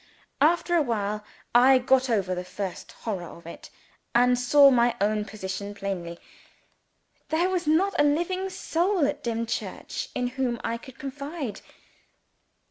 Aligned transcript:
After 0.41 0.75
awhile, 0.75 1.23
I 1.53 1.77
got 1.77 2.09
over 2.09 2.33
the 2.33 2.43
first 2.43 2.91
horror 2.91 3.25
of 3.27 3.45
it, 3.45 3.69
and 4.15 4.35
saw 4.39 4.71
my 4.71 4.95
own 4.99 5.25
position 5.25 5.75
plainly. 5.75 6.17
There 7.29 7.51
was 7.51 7.67
not 7.67 7.93
a 7.99 8.03
living 8.03 8.49
soul 8.49 9.05
at 9.05 9.21
Dimchurch 9.23 10.07
in 10.15 10.29
whom 10.29 10.59
I 10.63 10.77
could 10.79 10.97
confide. 10.97 11.61